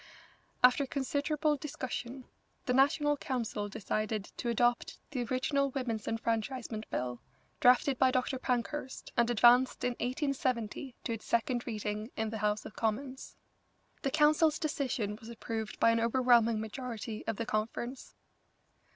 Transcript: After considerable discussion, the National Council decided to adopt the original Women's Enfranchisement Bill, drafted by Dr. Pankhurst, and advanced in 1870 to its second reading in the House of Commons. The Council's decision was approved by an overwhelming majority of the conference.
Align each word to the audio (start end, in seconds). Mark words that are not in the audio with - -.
After 0.63 0.87
considerable 0.87 1.57
discussion, 1.57 2.25
the 2.65 2.73
National 2.73 3.15
Council 3.17 3.69
decided 3.69 4.31
to 4.37 4.49
adopt 4.49 4.97
the 5.11 5.23
original 5.25 5.69
Women's 5.69 6.07
Enfranchisement 6.07 6.89
Bill, 6.89 7.21
drafted 7.59 7.99
by 7.99 8.09
Dr. 8.09 8.39
Pankhurst, 8.39 9.11
and 9.15 9.29
advanced 9.29 9.83
in 9.83 9.91
1870 9.91 10.95
to 11.03 11.13
its 11.13 11.25
second 11.27 11.67
reading 11.67 12.09
in 12.17 12.31
the 12.31 12.39
House 12.39 12.65
of 12.65 12.75
Commons. 12.75 13.37
The 14.01 14.09
Council's 14.09 14.57
decision 14.57 15.17
was 15.19 15.29
approved 15.29 15.79
by 15.79 15.91
an 15.91 15.99
overwhelming 15.99 16.59
majority 16.59 17.23
of 17.27 17.35
the 17.37 17.45
conference. 17.45 18.15